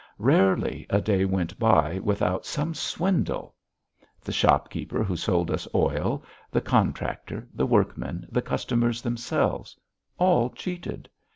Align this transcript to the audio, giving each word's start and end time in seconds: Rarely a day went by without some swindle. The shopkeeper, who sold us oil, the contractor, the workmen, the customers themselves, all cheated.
Rarely 0.17 0.87
a 0.89 0.99
day 0.99 1.25
went 1.25 1.59
by 1.59 1.99
without 1.99 2.43
some 2.43 2.73
swindle. 2.73 3.53
The 4.21 4.31
shopkeeper, 4.31 5.03
who 5.03 5.15
sold 5.15 5.51
us 5.51 5.67
oil, 5.75 6.23
the 6.49 6.59
contractor, 6.59 7.47
the 7.53 7.67
workmen, 7.67 8.25
the 8.31 8.41
customers 8.41 9.03
themselves, 9.03 9.77
all 10.17 10.49
cheated. 10.49 11.07